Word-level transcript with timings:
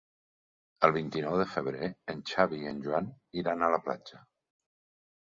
El 0.87 0.93
vint-i-nou 0.93 1.35
de 1.41 1.43
febrer 1.51 1.89
en 2.13 2.23
Xavi 2.31 2.63
i 2.63 2.71
en 2.71 2.79
Joan 2.87 3.11
iran 3.43 3.67
a 3.67 3.71
la 3.77 3.81
platja. 3.89 4.23